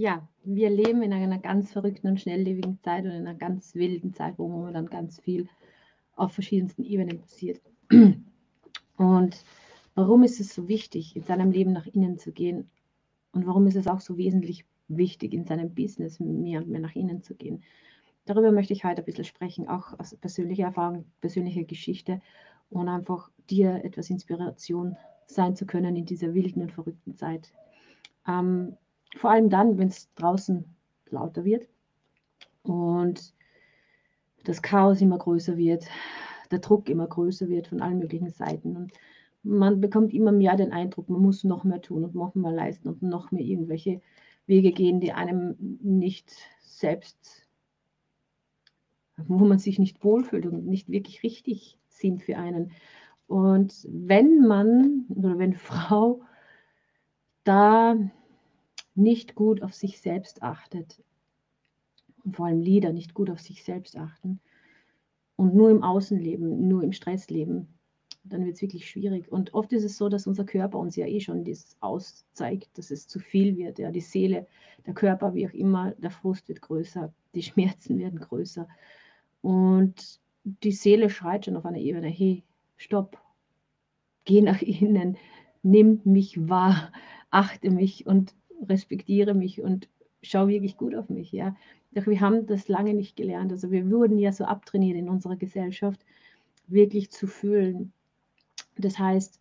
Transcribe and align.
ja, 0.00 0.26
wir 0.44 0.70
leben 0.70 1.02
in 1.02 1.12
einer 1.12 1.38
ganz 1.38 1.72
verrückten 1.72 2.08
und 2.08 2.18
schnelllebigen 2.18 2.78
Zeit 2.82 3.04
und 3.04 3.10
in 3.10 3.26
einer 3.26 3.34
ganz 3.34 3.74
wilden 3.74 4.14
Zeit, 4.14 4.38
wo 4.38 4.48
momentan 4.48 4.86
ganz 4.86 5.20
viel 5.20 5.46
auf 6.16 6.32
verschiedensten 6.32 6.84
Ebenen 6.84 7.20
passiert. 7.20 7.60
Und 8.96 9.44
warum 9.94 10.22
ist 10.22 10.40
es 10.40 10.54
so 10.54 10.68
wichtig, 10.68 11.16
in 11.16 11.22
seinem 11.22 11.50
Leben 11.50 11.74
nach 11.74 11.86
innen 11.86 12.18
zu 12.18 12.32
gehen? 12.32 12.70
Und 13.32 13.46
warum 13.46 13.66
ist 13.66 13.76
es 13.76 13.88
auch 13.88 14.00
so 14.00 14.16
wesentlich 14.16 14.64
wichtig, 14.88 15.34
in 15.34 15.44
seinem 15.44 15.74
Business 15.74 16.18
mehr 16.18 16.60
und 16.60 16.70
mehr 16.70 16.80
nach 16.80 16.96
innen 16.96 17.22
zu 17.22 17.34
gehen? 17.34 17.62
Darüber 18.24 18.52
möchte 18.52 18.72
ich 18.72 18.84
heute 18.84 19.02
ein 19.02 19.04
bisschen 19.04 19.24
sprechen, 19.24 19.68
auch 19.68 19.98
aus 19.98 20.16
persönlicher 20.16 20.64
Erfahrung, 20.64 21.04
persönlicher 21.20 21.64
Geschichte 21.64 22.22
und 22.70 22.88
einfach 22.88 23.30
dir 23.50 23.84
etwas 23.84 24.08
Inspiration 24.08 24.96
sein 25.26 25.56
zu 25.56 25.66
können 25.66 25.94
in 25.94 26.06
dieser 26.06 26.32
wilden 26.32 26.62
und 26.62 26.72
verrückten 26.72 27.16
Zeit. 27.16 27.52
Ähm, 28.26 28.78
vor 29.16 29.30
allem 29.30 29.50
dann, 29.50 29.78
wenn 29.78 29.88
es 29.88 30.12
draußen 30.14 30.64
lauter 31.10 31.44
wird 31.44 31.68
und 32.62 33.34
das 34.44 34.62
Chaos 34.62 35.00
immer 35.00 35.18
größer 35.18 35.56
wird, 35.56 35.86
der 36.50 36.60
Druck 36.60 36.88
immer 36.88 37.06
größer 37.06 37.48
wird 37.48 37.68
von 37.68 37.80
allen 37.80 37.98
möglichen 37.98 38.30
Seiten. 38.30 38.76
Und 38.76 38.92
man 39.42 39.80
bekommt 39.80 40.12
immer 40.12 40.32
mehr 40.32 40.56
den 40.56 40.72
Eindruck, 40.72 41.08
man 41.08 41.22
muss 41.22 41.44
noch 41.44 41.64
mehr 41.64 41.80
tun 41.80 42.04
und 42.04 42.14
noch 42.14 42.34
mehr 42.34 42.52
leisten 42.52 42.88
und 42.88 43.02
noch 43.02 43.30
mehr 43.30 43.44
irgendwelche 43.44 44.00
Wege 44.46 44.72
gehen, 44.72 45.00
die 45.00 45.12
einem 45.12 45.78
nicht 45.82 46.32
selbst, 46.60 47.46
wo 49.16 49.44
man 49.44 49.58
sich 49.58 49.78
nicht 49.78 50.02
wohlfühlt 50.02 50.46
und 50.46 50.66
nicht 50.66 50.88
wirklich 50.88 51.22
richtig 51.22 51.78
sind 51.88 52.22
für 52.22 52.36
einen. 52.36 52.72
Und 53.26 53.86
wenn 53.88 54.46
man 54.46 55.06
oder 55.08 55.38
wenn 55.38 55.54
Frau 55.54 56.22
da 57.44 57.96
nicht 59.00 59.34
gut 59.34 59.62
auf 59.62 59.74
sich 59.74 60.00
selbst 60.00 60.42
achtet, 60.42 61.02
und 62.24 62.36
vor 62.36 62.46
allem 62.46 62.60
Lieder 62.60 62.92
nicht 62.92 63.14
gut 63.14 63.30
auf 63.30 63.40
sich 63.40 63.64
selbst 63.64 63.96
achten 63.96 64.40
und 65.36 65.54
nur 65.54 65.70
im 65.70 65.82
Außen 65.82 66.18
leben, 66.18 66.68
nur 66.68 66.82
im 66.82 66.92
Stress 66.92 67.30
leben, 67.30 67.68
dann 68.24 68.44
wird 68.44 68.56
es 68.56 68.62
wirklich 68.62 68.88
schwierig. 68.88 69.32
Und 69.32 69.54
oft 69.54 69.72
ist 69.72 69.84
es 69.84 69.96
so, 69.96 70.08
dass 70.08 70.26
unser 70.26 70.44
Körper 70.44 70.78
uns 70.78 70.96
ja 70.96 71.06
eh 71.06 71.20
schon 71.20 71.44
das 71.44 71.76
auszeigt, 71.80 72.76
dass 72.76 72.90
es 72.90 73.08
zu 73.08 73.18
viel 73.18 73.56
wird. 73.56 73.78
Ja, 73.78 73.90
die 73.90 74.02
Seele, 74.02 74.46
der 74.86 74.94
Körper, 74.94 75.34
wie 75.34 75.48
auch 75.48 75.52
immer, 75.54 75.92
der 75.92 76.10
Frust 76.10 76.48
wird 76.48 76.60
größer, 76.60 77.12
die 77.34 77.42
Schmerzen 77.42 77.98
werden 77.98 78.20
größer. 78.20 78.68
Und 79.40 80.20
die 80.44 80.72
Seele 80.72 81.08
schreit 81.08 81.46
schon 81.46 81.56
auf 81.56 81.64
einer 81.64 81.78
Ebene, 81.78 82.08
hey, 82.08 82.44
stopp, 82.76 83.18
geh 84.24 84.42
nach 84.42 84.60
innen, 84.60 85.16
nimm 85.62 86.00
mich 86.04 86.48
wahr, 86.48 86.92
achte 87.30 87.70
mich 87.70 88.06
und 88.06 88.34
respektiere 88.68 89.34
mich 89.34 89.60
und 89.60 89.88
schau 90.22 90.48
wirklich 90.48 90.76
gut 90.76 90.94
auf 90.94 91.08
mich. 91.08 91.32
Ja. 91.32 91.56
Doch 91.92 92.06
wir 92.06 92.20
haben 92.20 92.46
das 92.46 92.68
lange 92.68 92.94
nicht 92.94 93.16
gelernt. 93.16 93.52
Also 93.52 93.70
wir 93.70 93.90
wurden 93.90 94.18
ja 94.18 94.32
so 94.32 94.44
abtrainiert 94.44 94.96
in 94.96 95.08
unserer 95.08 95.36
Gesellschaft, 95.36 96.04
wirklich 96.66 97.10
zu 97.10 97.26
fühlen. 97.26 97.92
Das 98.76 98.98
heißt, 98.98 99.40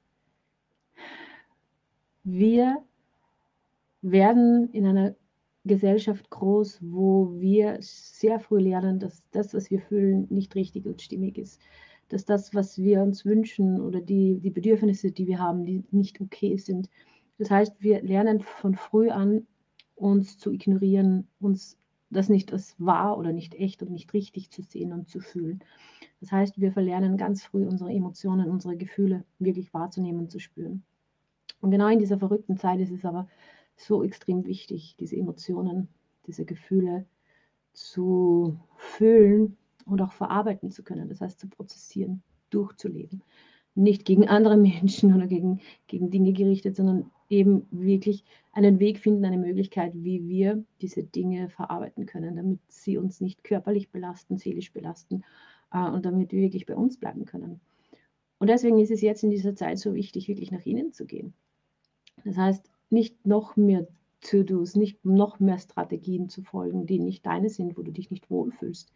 wir 2.23 2.77
werden 4.01 4.69
in 4.71 4.85
einer 4.85 5.15
Gesellschaft 5.65 6.29
groß, 6.29 6.79
wo 6.81 7.33
wir 7.39 7.77
sehr 7.81 8.39
früh 8.39 8.59
lernen, 8.59 8.99
dass 8.99 9.23
das, 9.31 9.53
was 9.53 9.69
wir 9.69 9.79
fühlen, 9.81 10.27
nicht 10.29 10.55
richtig 10.55 10.85
und 10.85 11.01
stimmig 11.01 11.37
ist. 11.37 11.61
Dass 12.07 12.25
das, 12.25 12.55
was 12.55 12.77
wir 12.79 13.01
uns 13.01 13.25
wünschen 13.25 13.79
oder 13.79 14.01
die, 14.01 14.39
die 14.39 14.49
Bedürfnisse, 14.49 15.11
die 15.11 15.27
wir 15.27 15.39
haben, 15.39 15.65
die 15.65 15.83
nicht 15.91 16.19
okay 16.21 16.57
sind. 16.57 16.89
Das 17.39 17.49
heißt, 17.49 17.81
wir 17.81 18.03
lernen 18.03 18.41
von 18.41 18.75
früh 18.75 19.09
an, 19.09 19.47
uns 19.95 20.37
zu 20.37 20.51
ignorieren, 20.51 21.27
uns 21.39 21.77
das 22.09 22.29
nicht 22.29 22.51
als 22.51 22.75
wahr 22.79 23.17
oder 23.17 23.31
nicht 23.31 23.55
echt 23.55 23.81
und 23.81 23.91
nicht 23.91 24.13
richtig 24.13 24.51
zu 24.51 24.61
sehen 24.61 24.93
und 24.93 25.07
zu 25.07 25.19
fühlen. 25.19 25.63
Das 26.19 26.31
heißt, 26.31 26.59
wir 26.59 26.71
verlernen 26.71 27.17
ganz 27.17 27.43
früh 27.43 27.65
unsere 27.65 27.91
Emotionen, 27.91 28.49
unsere 28.49 28.75
Gefühle 28.75 29.23
wirklich 29.39 29.73
wahrzunehmen 29.73 30.21
und 30.21 30.31
zu 30.31 30.39
spüren. 30.39 30.83
Und 31.61 31.71
genau 31.71 31.87
in 31.87 31.99
dieser 31.99 32.19
verrückten 32.19 32.57
Zeit 32.57 32.79
ist 32.79 32.91
es 32.91 33.05
aber 33.05 33.27
so 33.77 34.03
extrem 34.03 34.45
wichtig, 34.45 34.95
diese 34.99 35.15
Emotionen, 35.15 35.87
diese 36.27 36.45
Gefühle 36.45 37.05
zu 37.73 38.59
fühlen 38.75 39.57
und 39.85 40.01
auch 40.01 40.11
verarbeiten 40.11 40.71
zu 40.71 40.83
können. 40.83 41.07
Das 41.07 41.21
heißt, 41.21 41.39
zu 41.39 41.47
prozessieren, 41.47 42.21
durchzuleben. 42.49 43.23
Nicht 43.75 44.03
gegen 44.03 44.27
andere 44.27 44.57
Menschen 44.57 45.15
oder 45.15 45.27
gegen, 45.27 45.61
gegen 45.87 46.11
Dinge 46.11 46.33
gerichtet, 46.33 46.75
sondern 46.75 47.11
eben 47.29 47.67
wirklich 47.71 48.25
einen 48.51 48.79
Weg 48.79 48.99
finden, 48.99 49.25
eine 49.25 49.37
Möglichkeit, 49.37 49.93
wie 49.95 50.27
wir 50.27 50.63
diese 50.81 51.03
Dinge 51.03 51.49
verarbeiten 51.49 52.05
können, 52.05 52.35
damit 52.35 52.59
sie 52.67 52.97
uns 52.97 53.21
nicht 53.21 53.43
körperlich 53.43 53.91
belasten, 53.91 54.37
seelisch 54.37 54.73
belasten 54.73 55.23
äh, 55.71 55.89
und 55.89 56.05
damit 56.05 56.31
wir 56.31 56.41
wirklich 56.41 56.65
bei 56.65 56.75
uns 56.75 56.97
bleiben 56.97 57.25
können. 57.25 57.61
Und 58.39 58.49
deswegen 58.49 58.79
ist 58.79 58.91
es 58.91 59.01
jetzt 59.01 59.23
in 59.23 59.29
dieser 59.29 59.55
Zeit 59.55 59.79
so 59.79 59.93
wichtig, 59.93 60.27
wirklich 60.27 60.51
nach 60.51 60.65
innen 60.65 60.91
zu 60.91 61.05
gehen. 61.05 61.33
Das 62.25 62.37
heißt, 62.37 62.69
nicht 62.89 63.25
noch 63.25 63.55
mehr 63.55 63.87
To-Dos, 64.21 64.75
nicht 64.75 65.05
noch 65.05 65.39
mehr 65.39 65.59
Strategien 65.59 66.29
zu 66.29 66.41
folgen, 66.41 66.85
die 66.85 66.99
nicht 66.99 67.25
deine 67.25 67.49
sind, 67.49 67.77
wo 67.77 67.83
du 67.83 67.91
dich 67.91 68.11
nicht 68.11 68.29
wohlfühlst. 68.29 68.91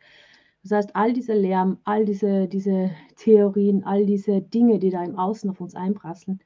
Das 0.63 0.71
heißt, 0.71 0.95
all 0.95 1.13
dieser 1.13 1.35
Lärm, 1.35 1.77
all 1.83 2.05
diese, 2.05 2.47
diese 2.47 2.91
Theorien, 3.17 3.83
all 3.83 4.05
diese 4.05 4.41
Dinge, 4.41 4.79
die 4.79 4.89
da 4.89 5.03
im 5.03 5.17
Außen 5.17 5.49
auf 5.49 5.59
uns 5.59 5.75
einprasseln, 5.75 6.39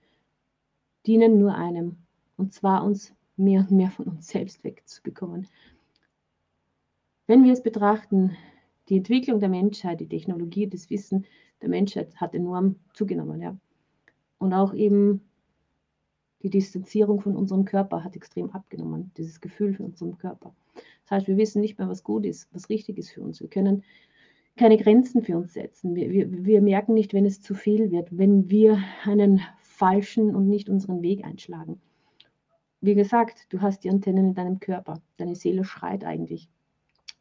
dienen 1.07 1.39
nur 1.39 1.55
einem, 1.55 1.97
und 2.35 2.53
zwar 2.53 2.83
uns 2.83 3.13
mehr 3.37 3.61
und 3.61 3.71
mehr 3.71 3.89
von 3.89 4.05
uns 4.07 4.27
selbst 4.27 4.63
wegzubekommen. 4.63 5.47
Wenn 7.27 7.43
wir 7.43 7.53
es 7.53 7.63
betrachten, 7.63 8.35
die 8.89 8.97
Entwicklung 8.97 9.39
der 9.39 9.49
Menschheit, 9.49 9.99
die 9.99 10.07
Technologie, 10.07 10.67
das 10.67 10.89
Wissen 10.89 11.25
der 11.61 11.69
Menschheit 11.69 12.15
hat 12.17 12.33
enorm 12.35 12.75
zugenommen. 12.93 13.41
Ja. 13.41 13.57
Und 14.37 14.53
auch 14.53 14.73
eben 14.73 15.21
die 16.43 16.49
Distanzierung 16.49 17.19
von 17.19 17.35
unserem 17.35 17.65
Körper 17.65 18.03
hat 18.03 18.15
extrem 18.15 18.51
abgenommen, 18.51 19.11
dieses 19.17 19.41
Gefühl 19.41 19.73
von 19.73 19.87
unserem 19.87 20.17
Körper. 20.17 20.55
Das 21.03 21.11
heißt, 21.11 21.27
wir 21.27 21.37
wissen 21.37 21.61
nicht 21.61 21.79
mehr, 21.79 21.89
was 21.89 22.03
gut 22.03 22.25
ist, 22.25 22.47
was 22.53 22.69
richtig 22.69 22.97
ist 22.97 23.09
für 23.09 23.21
uns. 23.21 23.41
Wir 23.41 23.49
können 23.49 23.83
keine 24.55 24.77
Grenzen 24.77 25.21
für 25.21 25.37
uns 25.37 25.53
setzen. 25.53 25.95
Wir, 25.95 26.11
wir, 26.11 26.45
wir 26.45 26.61
merken 26.61 26.93
nicht, 26.93 27.13
wenn 27.13 27.25
es 27.25 27.41
zu 27.41 27.53
viel 27.53 27.91
wird, 27.91 28.15
wenn 28.17 28.49
wir 28.49 28.79
einen 29.03 29.41
falschen 29.77 30.35
und 30.35 30.49
nicht 30.49 30.69
unseren 30.69 31.03
Weg 31.03 31.23
einschlagen. 31.23 31.79
Wie 32.81 32.95
gesagt, 32.95 33.45
du 33.49 33.61
hast 33.61 33.83
die 33.83 33.89
Antennen 33.91 34.29
in 34.29 34.33
deinem 34.33 34.59
Körper. 34.59 35.01
Deine 35.17 35.35
Seele 35.35 35.63
schreit 35.63 36.03
eigentlich, 36.03 36.49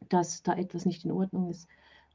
dass 0.09 0.41
da 0.41 0.55
etwas 0.55 0.85
nicht 0.85 1.05
in 1.05 1.11
Ordnung 1.11 1.49
ist. 1.49 1.67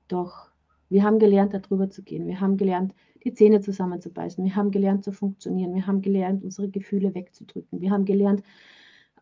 Doch 0.08 0.50
wir 0.88 1.04
haben 1.04 1.20
gelernt, 1.20 1.54
darüber 1.54 1.90
zu 1.90 2.02
gehen. 2.02 2.26
Wir 2.26 2.40
haben 2.40 2.56
gelernt, 2.56 2.92
die 3.24 3.32
Zähne 3.32 3.60
zusammenzubeißen. 3.60 4.44
Wir 4.44 4.56
haben 4.56 4.72
gelernt 4.72 5.04
zu 5.04 5.12
funktionieren. 5.12 5.74
Wir 5.74 5.86
haben 5.86 6.02
gelernt, 6.02 6.42
unsere 6.42 6.68
Gefühle 6.68 7.14
wegzudrücken. 7.14 7.80
Wir 7.80 7.90
haben 7.92 8.04
gelernt, 8.04 8.42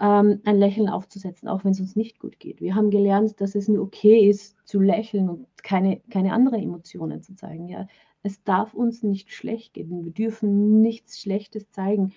ähm, 0.01 0.41
ein 0.45 0.57
Lächeln 0.57 0.89
aufzusetzen, 0.89 1.49
auch 1.49 1.65
wenn 1.65 1.73
es 1.73 1.81
uns 1.81 1.97
nicht 1.97 2.19
gut 2.19 2.41
geht. 2.41 2.63
Wir 2.63 2.75
haben 2.75 2.91
gelernt, 2.91 3.41
dass 3.41 3.55
es 3.55 3.69
nur 3.69 3.85
okay 3.85 4.29
ist, 4.29 4.57
zu 4.67 4.81
lächeln 4.81 5.29
und 5.29 5.47
keine, 5.63 6.01
keine 6.11 6.33
anderen 6.33 6.63
Emotionen 6.63 7.23
zu 7.23 7.35
zeigen. 7.35 7.69
Ja? 7.69 7.87
Es 8.23 8.43
darf 8.45 8.75
uns 8.75 9.03
nicht 9.03 9.33
schlecht 9.33 9.75
gehen. 9.75 10.05
Wir 10.05 10.13
dürfen 10.13 10.81
nichts 10.81 11.21
Schlechtes 11.21 11.71
zeigen. 11.71 12.13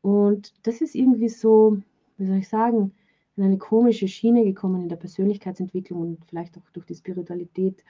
Und 0.00 0.54
das 0.66 0.80
ist 0.80 0.94
irgendwie 0.94 1.28
so, 1.28 1.78
wie 2.16 2.26
soll 2.26 2.38
ich 2.38 2.48
sagen, 2.48 2.92
in 3.36 3.44
eine 3.44 3.58
komische 3.58 4.08
Schiene 4.08 4.44
gekommen 4.44 4.82
in 4.82 4.88
der 4.88 4.96
Persönlichkeitsentwicklung 4.96 6.00
und 6.00 6.24
vielleicht 6.26 6.58
auch 6.58 6.68
durch 6.72 6.86
die 6.86 6.96
Spiritualität. 6.96 7.84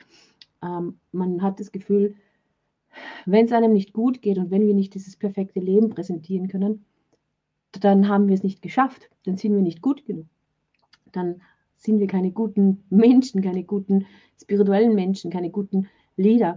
Ähm, 0.62 0.98
man 1.12 1.42
hat 1.42 1.58
das 1.58 1.72
Gefühl, 1.72 2.16
wenn 3.24 3.46
es 3.46 3.52
einem 3.52 3.72
nicht 3.72 3.92
gut 3.92 4.20
geht 4.20 4.38
und 4.38 4.50
wenn 4.50 4.66
wir 4.66 4.74
nicht 4.74 4.94
dieses 4.94 5.16
perfekte 5.16 5.60
Leben 5.60 5.88
präsentieren 5.90 6.48
können, 6.48 6.84
dann 7.72 8.08
haben 8.08 8.28
wir 8.28 8.34
es 8.34 8.42
nicht 8.42 8.60
geschafft. 8.62 9.10
Dann 9.24 9.36
sind 9.36 9.54
wir 9.54 9.62
nicht 9.62 9.80
gut 9.82 10.04
genug. 10.04 10.26
Dann 11.12 11.40
sind 11.76 12.00
wir 12.00 12.06
keine 12.06 12.32
guten 12.32 12.84
Menschen, 12.90 13.40
keine 13.40 13.64
guten 13.64 14.06
spirituellen 14.40 14.94
Menschen, 14.94 15.30
keine 15.30 15.50
guten 15.50 15.88
Leader. 16.16 16.56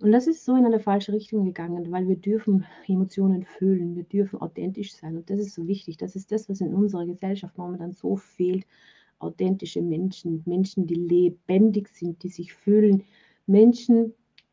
Und 0.00 0.12
das 0.12 0.26
ist 0.26 0.44
so 0.44 0.56
in 0.56 0.66
eine 0.66 0.80
falsche 0.80 1.12
Richtung 1.12 1.44
gegangen, 1.44 1.90
weil 1.90 2.08
wir 2.08 2.16
dürfen 2.16 2.66
Emotionen 2.86 3.44
fühlen, 3.44 3.96
wir 3.96 4.02
dürfen 4.04 4.40
authentisch 4.40 4.92
sein. 4.92 5.16
Und 5.16 5.30
das 5.30 5.38
ist 5.38 5.54
so 5.54 5.66
wichtig. 5.66 5.96
Das 5.96 6.16
ist 6.16 6.32
das, 6.32 6.48
was 6.48 6.60
in 6.60 6.74
unserer 6.74 7.06
Gesellschaft 7.06 7.56
momentan 7.56 7.92
so 7.92 8.16
fehlt. 8.16 8.66
Authentische 9.20 9.80
Menschen, 9.80 10.42
Menschen, 10.46 10.86
die 10.86 10.96
lebendig 10.96 11.88
sind, 11.88 12.22
die 12.22 12.28
sich 12.28 12.52
fühlen, 12.52 13.04
Menschen, 13.46 14.12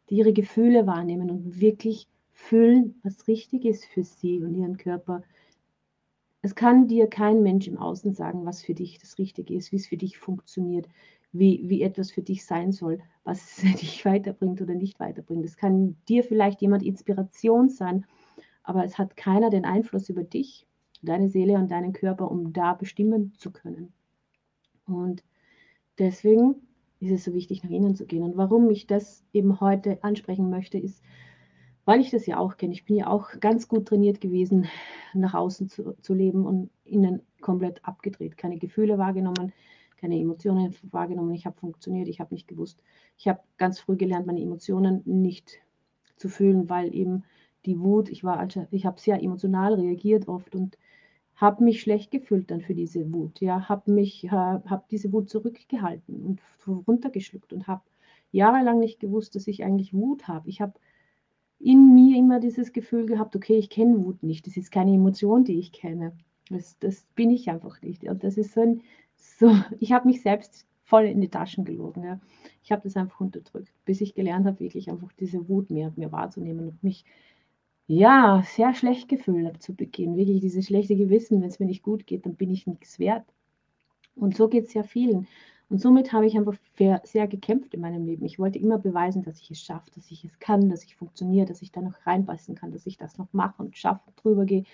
die 0.10 0.18
ihre 0.18 0.32
Gefühle 0.32 0.86
wahrnehmen 0.86 1.32
und 1.32 1.60
wirklich 1.60 2.08
fühlen, 2.32 2.96
was 3.04 3.28
richtig 3.28 3.66
ist 3.66 3.86
für 3.86 4.04
sie 4.04 4.44
und 4.44 4.56
ihren 4.56 4.78
Körper. 4.78 5.24
Es 6.44 6.56
kann 6.56 6.88
dir 6.88 7.08
kein 7.08 7.42
Mensch 7.42 7.68
im 7.68 7.78
Außen 7.78 8.14
sagen, 8.14 8.46
was 8.46 8.62
für 8.62 8.74
dich 8.74 9.00
das 9.00 9.18
Richtige 9.18 9.56
ist, 9.56 9.72
wie 9.72 9.78
es 9.78 9.88
für 9.88 9.98
dich 9.98 10.18
funktioniert 10.18 10.88
wie, 11.33 11.63
wie 11.69 11.81
etwas 11.81 12.12
für 12.12 12.22
dich 12.22 12.45
sein 12.45 12.72
soll, 12.72 13.00
was 13.24 13.57
dich 13.81 14.04
weiterbringt 14.06 14.62
oder 14.62 14.74
nicht 14.74 15.00
weiterbringt. 15.00 15.45
Es 15.45 15.57
kann 15.57 15.95
dir 16.07 16.24
vielleicht 16.24 16.62
jemand 16.62 16.83
Inspiration 16.83 17.69
sein, 17.69 18.06
aber 18.63 18.83
es 18.83 18.98
hat 18.98 19.18
keiner 19.18 19.50
den 19.50 19.66
Einfluss 19.66 20.10
über 20.10 20.24
dich, 20.24 20.68
deine 21.01 21.30
Seele 21.30 21.56
und 21.56 21.72
deinen 21.72 21.94
Körper, 21.94 22.30
um 22.30 22.54
da 22.54 22.74
bestimmen 22.74 23.33
zu 23.38 23.51
können. 23.51 23.92
Und 24.86 25.24
deswegen 25.98 26.56
ist 27.00 27.12
es 27.12 27.24
so 27.24 27.34
wichtig, 27.34 27.63
nach 27.63 27.72
innen 27.72 27.95
zu 27.95 28.06
gehen. 28.06 28.24
Und 28.24 28.38
warum 28.38 28.69
ich 28.69 28.86
das 28.86 29.24
eben 29.34 29.60
heute 29.60 30.04
ansprechen 30.04 30.50
möchte, 30.50 30.77
ist, 30.77 31.01
weil 31.86 32.00
ich 32.00 32.12
das 32.12 32.27
ja 32.27 32.38
auch 32.38 32.57
kenne. 32.57 32.74
Ich 32.74 32.86
bin 32.86 32.95
ja 32.95 33.07
auch 33.07 33.39
ganz 33.39 33.68
gut 33.68 33.88
trainiert 33.88 34.22
gewesen, 34.22 34.68
nach 35.13 35.34
außen 35.34 35.68
zu, 35.68 35.95
zu 36.01 36.13
leben 36.13 36.45
und 36.45 36.69
innen 36.86 37.22
komplett 37.42 37.84
abgedreht. 37.84 38.38
Keine 38.38 38.60
Gefühle 38.60 39.00
wahrgenommen, 39.00 39.51
keine 40.01 40.19
Emotionen 40.19 40.75
wahrgenommen. 40.92 41.33
Ich 41.33 41.45
habe 41.45 41.57
funktioniert, 41.57 42.07
ich 42.07 42.19
habe 42.19 42.33
nicht 42.33 42.48
gewusst. 42.48 42.81
Ich 43.18 43.27
habe 43.27 43.39
ganz 43.57 43.80
früh 43.80 43.95
gelernt, 43.95 44.25
meine 44.25 44.42
Emotionen 44.42 45.01
nicht 45.06 45.59
zu 46.18 46.27
fühlen, 46.27 46.69
weil 46.69 46.94
eben 46.94 47.24
die 47.65 47.80
Wut, 47.80 48.09
ich 48.09 48.24
war, 48.24 48.48
ich 48.71 48.86
habe 48.86 49.00
sehr 49.00 49.21
emotional 49.21 49.75
reagiert 49.75 50.27
oft 50.27 50.56
und 50.56 50.77
habe 51.36 51.63
mich 51.63 51.81
schlecht 51.81 52.12
gefühlt 52.12 52.51
dann 52.51 52.62
für 52.62 52.75
diese 52.75 53.13
Wut. 53.13 53.39
Ja, 53.42 53.69
habe 53.69 53.92
mich, 53.92 54.30
habe 54.31 54.83
diese 54.92 55.12
Wut 55.12 55.30
zurückgehalten 55.30 56.24
und 56.24 56.42
runtergeschluckt 56.88 57.53
und 57.53 57.68
habe 57.68 57.81
jahrelang 58.31 58.80
nicht 58.80 59.00
gewusst, 59.00 59.36
dass 59.36 59.48
ich 59.48 59.63
eigentlich 59.63 59.94
Wut 59.94 60.27
habe. 60.27 60.50
Ich 60.50 60.62
habe 60.62 60.74
in 61.59 61.94
mir 61.94 62.18
immer 62.18 62.39
dieses 62.39 62.74
Gefühl 62.74 63.06
gehabt, 63.06 63.36
okay, 63.36 63.57
ich 63.57 63.69
kenne 63.69 64.03
Wut 64.03 64.24
nicht. 64.24 64.48
Das 64.48 64.57
ist 64.57 64.71
keine 64.71 64.94
Emotion, 64.94 65.44
die 65.44 65.59
ich 65.59 65.71
kenne. 65.71 66.13
Das, 66.50 66.77
das 66.80 67.06
bin 67.15 67.30
ich 67.30 67.50
einfach 67.50 67.81
nicht. 67.81 68.03
Und 68.03 68.24
das 68.24 68.38
ist 68.38 68.53
so 68.53 68.62
ein, 68.62 68.81
so, 69.22 69.56
ich 69.80 69.92
habe 69.92 70.08
mich 70.08 70.22
selbst 70.22 70.66
voll 70.84 71.06
in 71.06 71.22
die 71.22 71.30
Taschen 71.30 71.64
gelogen. 71.64 72.04
Ja. 72.04 72.20
Ich 72.64 72.72
habe 72.72 72.82
das 72.84 72.98
einfach 72.98 73.20
unterdrückt, 73.22 73.72
bis 73.86 74.02
ich 74.02 74.14
gelernt 74.14 74.46
habe, 74.46 74.60
wirklich 74.60 74.90
einfach 74.90 75.12
diese 75.14 75.48
Wut 75.48 75.70
mehr, 75.70 75.94
mehr 75.96 76.12
wahrzunehmen 76.12 76.68
und 76.68 76.84
mich 76.84 77.06
ja, 77.88 78.44
sehr 78.46 78.74
schlecht 78.74 79.10
gefühlt 79.10 79.46
habe 79.46 79.60
zu 79.60 79.76
Beginn. 79.76 80.16
Wirklich 80.16 80.40
dieses 80.40 80.68
schlechte 80.68 80.96
Gewissen, 80.96 81.42
wenn 81.42 81.50
es 81.50 81.60
mir 81.60 81.66
nicht 81.66 81.84
gut 81.84 82.08
geht, 82.08 82.26
dann 82.26 82.36
bin 82.36 82.50
ich 82.50 82.66
nichts 82.66 83.00
wert. 83.00 83.26
Und 84.16 84.36
so 84.36 84.48
geht 84.48 84.68
es 84.68 84.74
ja 84.74 84.84
vielen. 84.84 85.28
Und 85.70 85.80
somit 85.80 86.12
habe 86.12 86.26
ich 86.26 86.38
einfach 86.38 86.58
sehr 86.76 87.28
gekämpft 87.28 87.74
in 87.74 87.82
meinem 87.82 88.06
Leben. 88.06 88.26
Ich 88.26 88.40
wollte 88.40 88.60
immer 88.60 88.78
beweisen, 88.78 89.24
dass 89.24 89.40
ich 89.40 89.52
es 89.52 89.62
schaffe, 89.62 89.90
dass 89.96 90.12
ich 90.12 90.26
es 90.26 90.40
kann, 90.40 90.70
dass 90.70 90.84
ich 90.84 90.96
funktioniere, 90.96 91.46
dass 91.46 91.62
ich 91.62 91.72
da 91.72 91.82
noch 91.82 92.06
reinpassen 92.06 92.56
kann, 92.56 92.72
dass 92.72 92.86
ich 92.86 92.98
das 92.98 93.18
noch 93.18 93.32
mache 93.32 93.64
und 93.64 93.78
schaffe, 93.78 94.12
drüber 94.18 94.46
gehe. 94.46 94.66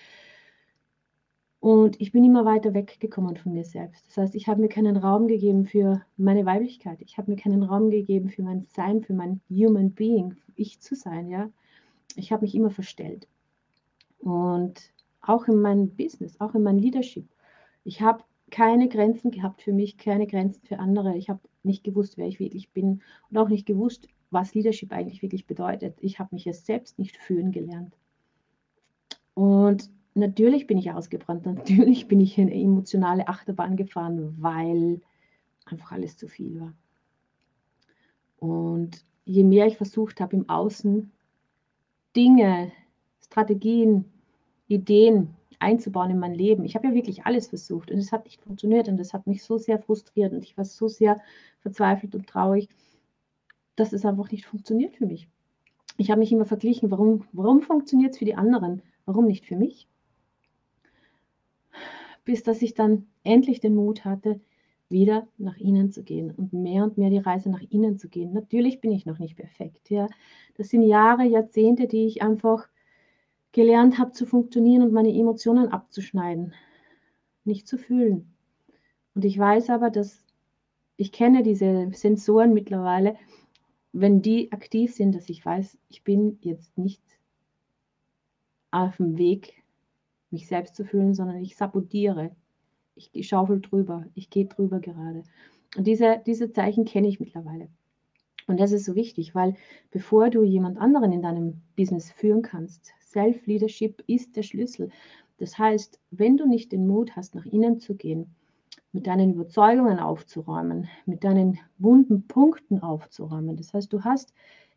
Und 1.60 2.00
ich 2.00 2.12
bin 2.12 2.24
immer 2.24 2.44
weiter 2.44 2.72
weggekommen 2.72 3.36
von 3.36 3.52
mir 3.52 3.64
selbst. 3.64 4.06
Das 4.08 4.16
heißt, 4.16 4.34
ich 4.36 4.46
habe 4.46 4.60
mir 4.60 4.68
keinen 4.68 4.96
Raum 4.96 5.26
gegeben 5.26 5.66
für 5.66 6.02
meine 6.16 6.46
Weiblichkeit. 6.46 7.00
Ich 7.02 7.18
habe 7.18 7.30
mir 7.30 7.36
keinen 7.36 7.64
Raum 7.64 7.90
gegeben 7.90 8.30
für 8.30 8.42
mein 8.42 8.62
Sein, 8.62 9.02
für 9.02 9.12
mein 9.12 9.40
Human 9.50 9.90
Being, 9.92 10.36
ich 10.54 10.80
zu 10.80 10.94
sein, 10.94 11.28
ja 11.28 11.50
ich 12.18 12.32
habe 12.32 12.42
mich 12.42 12.54
immer 12.54 12.70
verstellt. 12.70 13.26
Und 14.18 14.92
auch 15.20 15.46
in 15.46 15.60
meinem 15.60 15.90
Business, 15.90 16.40
auch 16.40 16.54
in 16.54 16.62
meinem 16.62 16.78
Leadership. 16.78 17.28
Ich 17.84 18.02
habe 18.02 18.24
keine 18.50 18.88
Grenzen 18.88 19.30
gehabt 19.30 19.62
für 19.62 19.72
mich, 19.72 19.98
keine 19.98 20.26
Grenzen 20.26 20.62
für 20.66 20.78
andere. 20.78 21.16
Ich 21.16 21.28
habe 21.28 21.40
nicht 21.62 21.84
gewusst, 21.84 22.16
wer 22.16 22.26
ich 22.26 22.40
wirklich 22.40 22.70
bin 22.70 23.02
und 23.30 23.38
auch 23.38 23.48
nicht 23.48 23.66
gewusst, 23.66 24.08
was 24.30 24.54
Leadership 24.54 24.92
eigentlich 24.92 25.22
wirklich 25.22 25.46
bedeutet. 25.46 25.96
Ich 26.00 26.18
habe 26.18 26.34
mich 26.34 26.46
es 26.46 26.66
selbst 26.66 26.98
nicht 26.98 27.16
fühlen 27.16 27.52
gelernt. 27.52 27.94
Und 29.34 29.90
natürlich 30.18 30.66
bin 30.66 30.78
ich 30.78 30.92
ausgebrannt, 30.92 31.46
natürlich 31.46 32.08
bin 32.08 32.20
ich 32.20 32.38
in 32.38 32.48
eine 32.48 32.60
emotionale 32.60 33.28
Achterbahn 33.28 33.76
gefahren, 33.76 34.34
weil 34.38 35.00
einfach 35.64 35.92
alles 35.92 36.16
zu 36.16 36.28
viel 36.28 36.60
war. 36.60 36.74
Und 38.38 39.04
je 39.24 39.44
mehr 39.44 39.66
ich 39.66 39.76
versucht 39.76 40.20
habe, 40.20 40.36
im 40.36 40.48
Außen 40.48 41.10
Dinge, 42.16 42.72
Strategien, 43.20 44.06
Ideen 44.68 45.34
einzubauen 45.58 46.10
in 46.10 46.18
mein 46.18 46.34
Leben. 46.34 46.64
Ich 46.64 46.74
habe 46.74 46.88
ja 46.88 46.94
wirklich 46.94 47.26
alles 47.26 47.48
versucht 47.48 47.90
und 47.90 47.98
es 47.98 48.12
hat 48.12 48.24
nicht 48.24 48.40
funktioniert 48.40 48.88
und 48.88 48.96
das 48.96 49.12
hat 49.12 49.26
mich 49.26 49.42
so 49.42 49.58
sehr 49.58 49.78
frustriert 49.78 50.32
und 50.32 50.42
ich 50.44 50.56
war 50.56 50.64
so 50.64 50.88
sehr 50.88 51.20
verzweifelt 51.60 52.14
und 52.14 52.26
traurig, 52.26 52.68
dass 53.76 53.92
es 53.92 54.04
einfach 54.04 54.30
nicht 54.30 54.46
funktioniert 54.46 54.96
für 54.96 55.06
mich. 55.06 55.28
Ich 55.96 56.10
habe 56.10 56.20
mich 56.20 56.32
immer 56.32 56.44
verglichen, 56.44 56.90
warum, 56.90 57.24
warum 57.32 57.60
funktioniert 57.60 58.12
es 58.12 58.18
für 58.18 58.24
die 58.24 58.36
anderen, 58.36 58.82
warum 59.04 59.26
nicht 59.26 59.46
für 59.46 59.56
mich? 59.56 59.88
Bis 62.28 62.42
dass 62.42 62.60
ich 62.60 62.74
dann 62.74 63.06
endlich 63.24 63.58
den 63.58 63.74
Mut 63.74 64.04
hatte, 64.04 64.38
wieder 64.90 65.26
nach 65.38 65.56
innen 65.56 65.90
zu 65.92 66.02
gehen 66.02 66.30
und 66.30 66.52
mehr 66.52 66.84
und 66.84 66.98
mehr 66.98 67.08
die 67.08 67.16
Reise 67.16 67.48
nach 67.48 67.62
innen 67.70 67.96
zu 67.96 68.10
gehen. 68.10 68.34
Natürlich 68.34 68.82
bin 68.82 68.92
ich 68.92 69.06
noch 69.06 69.18
nicht 69.18 69.34
perfekt. 69.34 69.88
Ja. 69.88 70.08
Das 70.58 70.68
sind 70.68 70.82
Jahre, 70.82 71.24
Jahrzehnte, 71.24 71.86
die 71.86 72.04
ich 72.04 72.20
einfach 72.20 72.68
gelernt 73.52 73.98
habe 73.98 74.12
zu 74.12 74.26
funktionieren 74.26 74.82
und 74.82 74.92
meine 74.92 75.10
Emotionen 75.10 75.68
abzuschneiden, 75.68 76.52
nicht 77.44 77.66
zu 77.66 77.78
fühlen. 77.78 78.30
Und 79.14 79.24
ich 79.24 79.38
weiß 79.38 79.70
aber, 79.70 79.88
dass 79.88 80.22
ich 80.98 81.12
kenne 81.12 81.42
diese 81.42 81.88
Sensoren 81.94 82.52
mittlerweile, 82.52 83.16
wenn 83.94 84.20
die 84.20 84.52
aktiv 84.52 84.94
sind, 84.94 85.14
dass 85.14 85.30
ich 85.30 85.46
weiß, 85.46 85.78
ich 85.88 86.04
bin 86.04 86.36
jetzt 86.42 86.76
nicht 86.76 87.02
auf 88.70 88.98
dem 88.98 89.16
Weg, 89.16 89.57
mich 90.30 90.46
selbst 90.46 90.76
zu 90.76 90.84
fühlen, 90.84 91.14
sondern 91.14 91.38
ich 91.38 91.56
sabotiere 91.56 92.30
ich 93.12 93.28
schaufel 93.28 93.60
drüber, 93.60 94.06
ich 94.14 94.30
gehe 94.30 94.46
drüber 94.46 94.80
gerade. 94.80 95.24
Und 95.76 95.86
diese, 95.86 96.20
diese 96.26 96.50
Zeichen 96.50 96.84
kenne 96.84 97.08
ich 97.08 97.20
mittlerweile. 97.20 97.68
Und 98.46 98.58
das 98.58 98.72
ist 98.72 98.86
so 98.86 98.94
wichtig, 98.94 99.34
weil 99.34 99.54
bevor 99.90 100.30
du 100.30 100.42
jemand 100.42 100.78
anderen 100.78 101.12
in 101.12 101.22
deinem 101.22 101.60
Business 101.76 102.10
führen 102.10 102.42
kannst, 102.42 102.92
Self-Leadership 103.00 104.02
ist 104.06 104.36
der 104.36 104.42
Schlüssel. 104.42 104.90
Das 105.36 105.58
heißt, 105.58 106.00
wenn 106.10 106.36
du 106.36 106.46
nicht 106.46 106.72
den 106.72 106.86
Mut 106.86 107.14
hast, 107.14 107.34
nach 107.34 107.44
innen 107.44 107.78
zu 107.78 107.94
gehen, 107.94 108.34
mit 108.92 109.06
deinen 109.06 109.34
Überzeugungen 109.34 109.98
aufzuräumen, 109.98 110.88
mit 111.04 111.24
deinen 111.24 111.58
wunden 111.76 112.26
Punkten 112.26 112.82
aufzuräumen, 112.82 113.56
das 113.56 113.74
heißt, 113.74 113.92
du 113.92 114.02
hast 114.02 114.32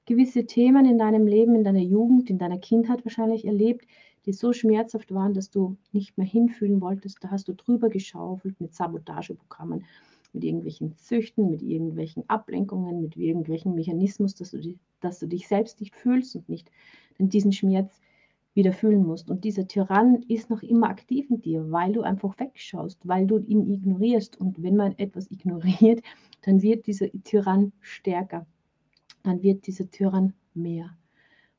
gewisse 0.06 0.46
Themen 0.46 0.86
in 0.86 0.98
deinem 0.98 1.26
Leben, 1.26 1.56
in 1.56 1.64
deiner 1.64 1.80
Jugend, 1.80 2.30
in 2.30 2.38
deiner 2.38 2.58
Kindheit 2.58 3.06
wahrscheinlich 3.06 3.46
erlebt, 3.46 3.88
die 4.26 4.34
so 4.34 4.54
schmerzhaft 4.54 5.14
waren, 5.14 5.34
dass 5.34 5.50
du 5.50 5.78
nicht 5.92 6.18
mehr 6.18 6.28
hinfühlen 6.28 6.82
wolltest. 6.82 7.18
Da 7.22 7.32
hast 7.32 7.48
du 7.48 7.54
drüber 7.54 7.90
geschaufelt 7.90 8.60
mit 8.62 8.74
Sabotageprogrammen, 8.74 9.86
mit 10.34 10.44
irgendwelchen 10.44 10.96
Züchten, 10.98 11.50
mit 11.50 11.62
irgendwelchen 11.62 12.30
Ablenkungen, 12.30 13.02
mit 13.02 13.18
irgendwelchen 13.18 13.76
Mechanismus, 13.76 14.36
dass 14.36 14.52
du, 14.52 14.76
dass 15.00 15.20
du 15.20 15.28
dich 15.28 15.48
selbst 15.48 15.80
nicht 15.80 15.96
fühlst 15.96 16.36
und 16.36 16.50
nicht 16.50 16.72
diesen 17.18 17.52
Schmerz 17.52 18.00
wieder 18.54 18.74
fühlen 18.74 19.06
musst. 19.06 19.30
Und 19.30 19.44
dieser 19.44 19.68
Tyrann 19.68 20.24
ist 20.28 20.50
noch 20.50 20.62
immer 20.62 20.90
aktiv 20.90 21.30
in 21.30 21.42
dir, 21.42 21.72
weil 21.72 21.94
du 21.94 22.02
einfach 22.02 22.38
wegschaust, 22.38 23.00
weil 23.08 23.26
du 23.26 23.38
ihn 23.40 23.68
ignorierst. 23.68 24.40
Und 24.40 24.62
wenn 24.62 24.76
man 24.76 24.98
etwas 24.98 25.32
ignoriert, 25.32 26.02
dann 26.42 26.62
wird 26.62 26.88
dieser 26.88 27.08
Tyrann 27.24 27.72
stärker. 27.80 28.46
Dann 29.24 29.42
wird 29.42 29.68
dieser 29.68 29.90
Tyrann 29.90 30.34
mehr. 30.54 30.98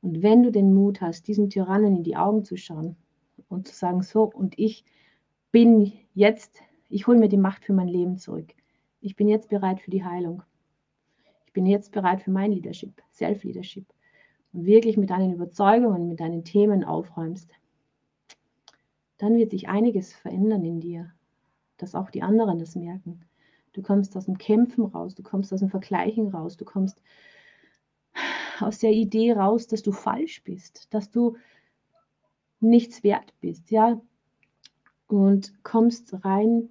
Und 0.02 0.22
wenn 0.22 0.42
du 0.42 0.50
den 0.50 0.74
Mut 0.74 1.00
hast, 1.00 1.28
diesen 1.28 1.48
Tyrannen 1.48 1.96
in 1.96 2.02
die 2.02 2.16
Augen 2.16 2.44
zu 2.44 2.56
schauen 2.56 2.96
und 3.48 3.68
zu 3.68 3.74
sagen, 3.74 4.02
so, 4.02 4.24
und 4.24 4.58
ich 4.58 4.84
bin 5.52 5.92
jetzt, 6.12 6.60
ich 6.88 7.06
hole 7.06 7.18
mir 7.18 7.28
die 7.28 7.36
Macht 7.36 7.64
für 7.64 7.72
mein 7.72 7.88
Leben 7.88 8.18
zurück. 8.18 8.52
Ich 9.00 9.16
bin 9.16 9.28
jetzt 9.28 9.48
bereit 9.48 9.80
für 9.80 9.90
die 9.90 10.04
Heilung. 10.04 10.42
Ich 11.46 11.52
bin 11.52 11.66
jetzt 11.66 11.92
bereit 11.92 12.22
für 12.22 12.30
mein 12.30 12.50
Leadership, 12.52 13.00
Self-Leadership. 13.12 13.86
Und 14.52 14.66
wirklich 14.66 14.96
mit 14.96 15.10
deinen 15.10 15.32
Überzeugungen, 15.32 16.08
mit 16.08 16.20
deinen 16.20 16.44
Themen 16.44 16.84
aufräumst, 16.84 17.52
dann 19.18 19.36
wird 19.36 19.52
sich 19.52 19.68
einiges 19.68 20.12
verändern 20.12 20.64
in 20.64 20.80
dir, 20.80 21.12
dass 21.76 21.94
auch 21.94 22.10
die 22.10 22.22
anderen 22.22 22.58
das 22.58 22.74
merken. 22.74 23.20
Du 23.72 23.82
kommst 23.82 24.16
aus 24.16 24.26
dem 24.26 24.36
Kämpfen 24.36 24.84
raus, 24.84 25.14
du 25.14 25.22
kommst 25.22 25.52
aus 25.52 25.60
dem 25.60 25.70
Vergleichen 25.70 26.28
raus, 26.28 26.56
du 26.56 26.64
kommst 26.64 27.00
aus 28.66 28.78
der 28.78 28.92
Idee 28.92 29.32
raus, 29.32 29.66
dass 29.66 29.82
du 29.82 29.92
falsch 29.92 30.42
bist, 30.44 30.92
dass 30.92 31.10
du 31.10 31.36
nichts 32.60 33.02
wert 33.02 33.34
bist, 33.40 33.70
ja, 33.70 34.00
und 35.08 35.52
kommst 35.62 36.24
rein 36.24 36.68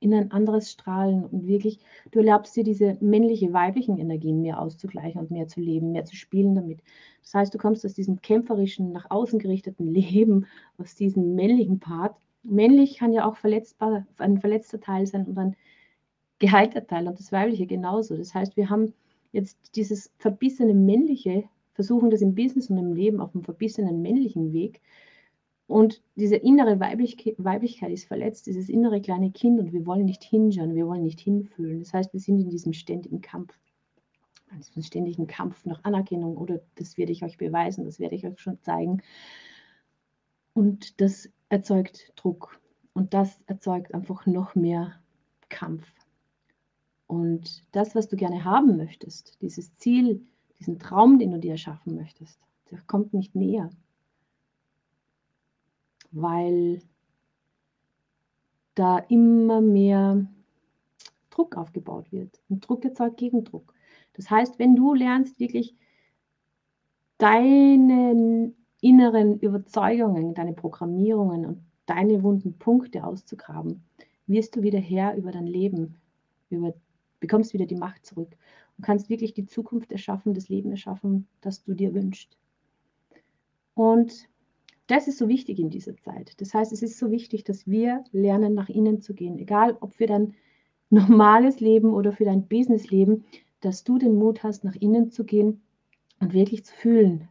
in 0.00 0.12
ein 0.12 0.32
anderes 0.32 0.70
Strahlen 0.70 1.24
und 1.24 1.46
wirklich, 1.46 1.78
du 2.10 2.18
erlaubst 2.18 2.54
dir 2.54 2.62
diese 2.62 2.98
männliche, 3.00 3.54
weiblichen 3.54 3.96
Energien 3.96 4.42
mehr 4.42 4.60
auszugleichen 4.60 5.18
und 5.18 5.30
mehr 5.30 5.48
zu 5.48 5.60
leben, 5.60 5.92
mehr 5.92 6.04
zu 6.04 6.14
spielen 6.14 6.54
damit. 6.54 6.80
Das 7.22 7.32
heißt, 7.32 7.54
du 7.54 7.58
kommst 7.58 7.86
aus 7.86 7.94
diesem 7.94 8.20
kämpferischen, 8.20 8.92
nach 8.92 9.10
außen 9.10 9.38
gerichteten 9.38 9.86
Leben, 9.94 10.46
aus 10.76 10.94
diesem 10.94 11.34
männlichen 11.34 11.80
Part. 11.80 12.16
Männlich 12.42 12.98
kann 12.98 13.14
ja 13.14 13.26
auch 13.26 13.36
verletzbar, 13.36 14.06
ein 14.18 14.38
verletzter 14.38 14.78
Teil 14.78 15.06
sein 15.06 15.24
und 15.24 15.38
ein 15.38 15.56
geheilter 16.38 16.86
Teil 16.86 17.08
und 17.08 17.18
das 17.18 17.32
weibliche 17.32 17.66
genauso. 17.66 18.14
Das 18.14 18.34
heißt, 18.34 18.58
wir 18.58 18.68
haben 18.68 18.92
jetzt 19.34 19.58
dieses 19.74 20.12
verbissene 20.16 20.74
männliche, 20.74 21.44
versuchen 21.74 22.10
das 22.10 22.22
im 22.22 22.34
Business 22.34 22.70
und 22.70 22.78
im 22.78 22.94
Leben 22.94 23.20
auf 23.20 23.32
dem 23.32 23.42
verbissenen 23.42 24.00
männlichen 24.00 24.52
Weg. 24.52 24.80
Und 25.66 26.02
diese 26.14 26.36
innere 26.36 26.78
Weiblich 26.78 27.34
Weiblichkeit 27.38 27.90
ist 27.90 28.06
verletzt, 28.06 28.46
dieses 28.46 28.68
innere 28.68 29.00
kleine 29.00 29.32
Kind 29.32 29.58
und 29.58 29.72
wir 29.72 29.84
wollen 29.86 30.04
nicht 30.04 30.22
hinschauen, 30.22 30.74
wir 30.74 30.86
wollen 30.86 31.02
nicht 31.02 31.20
hinfühlen. 31.20 31.80
Das 31.80 31.92
heißt, 31.92 32.12
wir 32.12 32.20
sind 32.20 32.38
in 32.38 32.48
diesem 32.48 32.72
ständigen 32.72 33.22
Kampf, 33.22 33.58
in 34.52 34.58
diesem 34.58 34.82
ständigen 34.82 35.26
Kampf 35.26 35.64
nach 35.66 35.82
Anerkennung 35.82 36.36
oder 36.36 36.60
das 36.76 36.96
werde 36.96 37.12
ich 37.12 37.24
euch 37.24 37.36
beweisen, 37.36 37.84
das 37.84 37.98
werde 37.98 38.14
ich 38.14 38.24
euch 38.24 38.38
schon 38.38 38.60
zeigen. 38.60 39.02
Und 40.52 41.00
das 41.00 41.28
erzeugt 41.48 42.12
Druck 42.14 42.60
und 42.92 43.14
das 43.14 43.40
erzeugt 43.46 43.94
einfach 43.94 44.26
noch 44.26 44.54
mehr 44.54 45.00
Kampf. 45.48 45.84
Und 47.14 47.62
das, 47.70 47.94
was 47.94 48.08
du 48.08 48.16
gerne 48.16 48.44
haben 48.44 48.76
möchtest, 48.76 49.40
dieses 49.40 49.72
Ziel, 49.76 50.26
diesen 50.58 50.80
Traum, 50.80 51.20
den 51.20 51.30
du 51.30 51.38
dir 51.38 51.52
erschaffen 51.52 51.94
möchtest, 51.94 52.40
der 52.72 52.80
kommt 52.88 53.14
nicht 53.14 53.36
näher. 53.36 53.70
Weil 56.10 56.82
da 58.74 58.98
immer 58.98 59.60
mehr 59.60 60.26
Druck 61.30 61.56
aufgebaut 61.56 62.10
wird. 62.10 62.40
Und 62.48 62.68
Druck 62.68 62.84
erzeugt 62.84 63.18
Gegendruck. 63.18 63.72
Das 64.14 64.28
heißt, 64.28 64.58
wenn 64.58 64.74
du 64.74 64.94
lernst, 64.94 65.38
wirklich 65.38 65.76
deine 67.18 68.52
inneren 68.80 69.38
Überzeugungen, 69.38 70.34
deine 70.34 70.52
Programmierungen 70.52 71.46
und 71.46 71.62
deine 71.86 72.24
wunden 72.24 72.58
Punkte 72.58 73.04
auszugraben, 73.04 73.84
wirst 74.26 74.56
du 74.56 74.62
wieder 74.62 74.80
Herr 74.80 75.16
über 75.16 75.30
dein 75.30 75.46
Leben, 75.46 76.00
über, 76.50 76.74
bekommst 77.24 77.54
wieder 77.54 77.64
die 77.64 77.74
Macht 77.74 78.04
zurück 78.04 78.36
und 78.76 78.84
kannst 78.84 79.08
wirklich 79.08 79.32
die 79.32 79.46
Zukunft 79.46 79.90
erschaffen, 79.90 80.34
das 80.34 80.50
Leben 80.50 80.70
erschaffen, 80.70 81.26
das 81.40 81.62
du 81.62 81.72
dir 81.72 81.94
wünschst. 81.94 82.36
Und 83.72 84.28
das 84.88 85.08
ist 85.08 85.16
so 85.16 85.28
wichtig 85.28 85.58
in 85.58 85.70
dieser 85.70 85.96
Zeit. 85.96 86.38
Das 86.40 86.52
heißt, 86.52 86.70
es 86.70 86.82
ist 86.82 86.98
so 86.98 87.10
wichtig, 87.10 87.44
dass 87.44 87.66
wir 87.66 88.04
lernen, 88.12 88.54
nach 88.54 88.68
innen 88.68 89.00
zu 89.00 89.14
gehen, 89.14 89.38
egal 89.38 89.78
ob 89.80 89.94
für 89.94 90.06
dein 90.06 90.34
normales 90.90 91.60
Leben 91.60 91.94
oder 91.94 92.12
für 92.12 92.26
dein 92.26 92.46
Businessleben, 92.46 93.24
dass 93.60 93.82
du 93.82 93.96
den 93.96 94.14
Mut 94.16 94.42
hast, 94.42 94.62
nach 94.64 94.76
innen 94.76 95.10
zu 95.10 95.24
gehen 95.24 95.62
und 96.20 96.34
wirklich 96.34 96.64
zu 96.64 96.74
fühlen, 96.74 97.28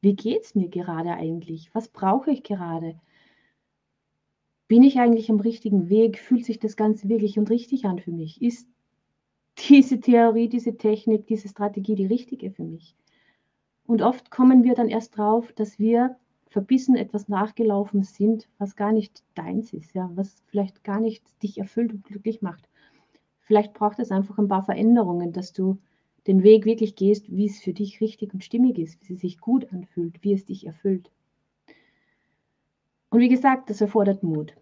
wie 0.00 0.14
geht 0.14 0.42
es 0.42 0.54
mir 0.54 0.68
gerade 0.68 1.12
eigentlich? 1.12 1.74
Was 1.74 1.88
brauche 1.88 2.30
ich 2.30 2.42
gerade? 2.44 3.00
Bin 4.68 4.84
ich 4.84 4.98
eigentlich 4.98 5.30
am 5.30 5.40
richtigen 5.40 5.90
Weg? 5.90 6.18
Fühlt 6.18 6.44
sich 6.44 6.58
das 6.58 6.76
Ganze 6.76 7.08
wirklich 7.08 7.38
und 7.38 7.50
richtig 7.50 7.84
an 7.84 7.98
für 7.98 8.10
mich? 8.10 8.40
Ist 8.40 8.68
diese 9.58 10.00
Theorie, 10.00 10.48
diese 10.48 10.76
Technik, 10.76 11.26
diese 11.26 11.48
Strategie 11.48 11.94
die 11.94 12.06
richtige 12.06 12.50
für 12.50 12.64
mich? 12.64 12.96
Und 13.86 14.02
oft 14.02 14.30
kommen 14.30 14.64
wir 14.64 14.74
dann 14.74 14.88
erst 14.88 15.16
drauf, 15.16 15.52
dass 15.52 15.78
wir 15.78 16.16
verbissen 16.48 16.96
etwas 16.96 17.28
nachgelaufen 17.28 18.02
sind, 18.02 18.48
was 18.58 18.76
gar 18.76 18.92
nicht 18.92 19.22
deins 19.34 19.72
ist, 19.72 19.94
ja, 19.94 20.10
was 20.14 20.42
vielleicht 20.46 20.84
gar 20.84 21.00
nicht 21.00 21.24
dich 21.42 21.58
erfüllt 21.58 21.92
und 21.92 22.04
glücklich 22.04 22.42
macht. 22.42 22.68
Vielleicht 23.40 23.72
braucht 23.72 23.98
es 23.98 24.10
einfach 24.10 24.38
ein 24.38 24.48
paar 24.48 24.62
Veränderungen, 24.62 25.32
dass 25.32 25.52
du 25.52 25.78
den 26.26 26.42
Weg 26.42 26.64
wirklich 26.64 26.94
gehst, 26.94 27.34
wie 27.34 27.46
es 27.46 27.60
für 27.60 27.72
dich 27.72 28.00
richtig 28.00 28.32
und 28.32 28.44
stimmig 28.44 28.78
ist, 28.78 29.08
wie 29.08 29.14
es 29.14 29.20
sich 29.20 29.40
gut 29.40 29.72
anfühlt, 29.72 30.22
wie 30.22 30.32
es 30.32 30.44
dich 30.44 30.66
erfüllt. 30.66 31.10
Und 33.10 33.20
wie 33.20 33.28
gesagt, 33.28 33.68
das 33.68 33.80
erfordert 33.80 34.22
Mut. 34.22 34.54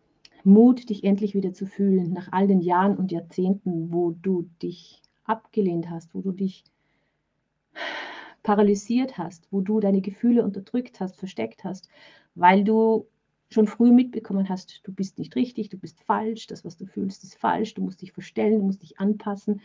Mut, 0.45 0.89
dich 0.89 1.05
endlich 1.05 1.35
wieder 1.35 1.53
zu 1.53 1.67
fühlen, 1.67 2.13
nach 2.13 2.29
all 2.33 2.47
den 2.47 2.61
Jahren 2.61 2.97
und 2.97 3.13
Jahrzehnten, 3.13 3.93
wo 3.93 4.13
du 4.13 4.49
dich 4.63 5.03
abgelehnt 5.25 5.91
hast, 5.91 6.15
wo 6.15 6.21
du 6.21 6.33
dich 6.33 6.65
paralysiert 8.43 9.19
hast, 9.19 9.47
wo 9.51 9.61
du 9.61 9.81
deine 9.81 10.01
Gefühle 10.01 10.45
unterdrückt 10.45 11.01
hast, 11.01 11.17
versteckt 11.17 11.65
hast, 11.65 11.89
weil 12.35 12.65
du 12.65 13.07
schon 13.51 13.67
früh 13.67 13.91
mitbekommen 13.91 14.49
hast, 14.49 14.81
du 14.85 14.93
bist 14.93 15.19
nicht 15.19 15.35
richtig, 15.37 15.69
du 15.69 15.77
bist 15.77 16.01
falsch, 16.03 16.47
das, 16.47 16.65
was 16.65 16.77
du 16.77 16.87
fühlst, 16.87 17.25
ist 17.25 17.35
falsch, 17.35 17.75
du 17.75 17.83
musst 17.83 18.01
dich 18.01 18.13
verstellen, 18.13 18.61
du 18.61 18.65
musst 18.65 18.83
dich 18.83 18.99
anpassen, 19.01 19.61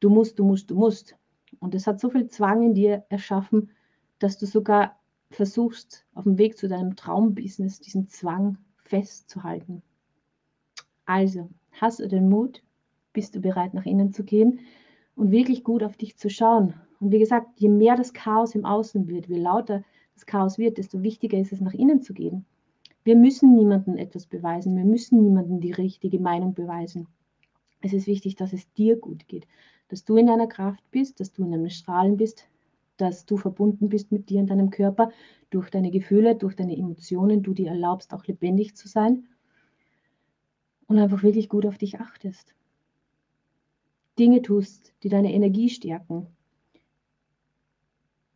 du 0.00 0.10
musst, 0.10 0.38
du 0.38 0.44
musst, 0.44 0.70
du 0.70 0.74
musst. 0.76 1.16
Und 1.60 1.74
es 1.74 1.86
hat 1.86 2.00
so 2.00 2.10
viel 2.10 2.28
Zwang 2.28 2.62
in 2.62 2.74
dir 2.74 3.04
erschaffen, 3.08 3.70
dass 4.18 4.38
du 4.38 4.46
sogar 4.46 4.98
versuchst, 5.30 6.06
auf 6.14 6.24
dem 6.24 6.38
Weg 6.38 6.58
zu 6.58 6.68
deinem 6.68 6.96
Traumbusiness 6.96 7.80
diesen 7.80 8.08
Zwang 8.08 8.58
festzuhalten. 8.84 9.82
Also, 11.06 11.50
hast 11.72 12.00
du 12.00 12.08
den 12.08 12.30
Mut? 12.30 12.62
Bist 13.12 13.34
du 13.34 13.40
bereit, 13.40 13.74
nach 13.74 13.84
innen 13.84 14.12
zu 14.12 14.24
gehen 14.24 14.60
und 15.14 15.30
wirklich 15.30 15.62
gut 15.62 15.82
auf 15.82 15.96
dich 15.96 16.16
zu 16.16 16.30
schauen? 16.30 16.74
Und 16.98 17.12
wie 17.12 17.18
gesagt, 17.18 17.60
je 17.60 17.68
mehr 17.68 17.96
das 17.96 18.14
Chaos 18.14 18.54
im 18.54 18.64
Außen 18.64 19.06
wird, 19.08 19.26
je 19.26 19.36
lauter 19.36 19.84
das 20.14 20.24
Chaos 20.24 20.56
wird, 20.56 20.78
desto 20.78 21.02
wichtiger 21.02 21.38
ist 21.38 21.52
es, 21.52 21.60
nach 21.60 21.74
innen 21.74 22.00
zu 22.00 22.14
gehen. 22.14 22.46
Wir 23.02 23.16
müssen 23.16 23.54
niemandem 23.54 23.96
etwas 23.96 24.26
beweisen. 24.26 24.76
Wir 24.76 24.84
müssen 24.84 25.20
niemandem 25.20 25.60
die 25.60 25.72
richtige 25.72 26.18
Meinung 26.18 26.54
beweisen. 26.54 27.06
Es 27.82 27.92
ist 27.92 28.06
wichtig, 28.06 28.36
dass 28.36 28.54
es 28.54 28.72
dir 28.72 28.96
gut 28.98 29.28
geht, 29.28 29.46
dass 29.88 30.06
du 30.06 30.16
in 30.16 30.26
deiner 30.26 30.46
Kraft 30.46 30.82
bist, 30.90 31.20
dass 31.20 31.32
du 31.32 31.44
in 31.44 31.50
deinem 31.50 31.68
Strahlen 31.68 32.16
bist, 32.16 32.48
dass 32.96 33.26
du 33.26 33.36
verbunden 33.36 33.90
bist 33.90 34.10
mit 34.10 34.30
dir 34.30 34.40
und 34.40 34.48
deinem 34.48 34.70
Körper 34.70 35.10
durch 35.50 35.68
deine 35.68 35.90
Gefühle, 35.90 36.34
durch 36.34 36.56
deine 36.56 36.78
Emotionen, 36.78 37.42
du 37.42 37.52
dir 37.52 37.68
erlaubst, 37.68 38.14
auch 38.14 38.24
lebendig 38.26 38.74
zu 38.74 38.88
sein 38.88 39.26
und 40.86 40.98
einfach 40.98 41.22
wirklich 41.22 41.48
gut 41.48 41.66
auf 41.66 41.78
dich 41.78 42.00
achtest. 42.00 42.54
Dinge 44.18 44.42
tust, 44.42 44.94
die 45.02 45.08
deine 45.08 45.32
Energie 45.32 45.68
stärken. 45.68 46.26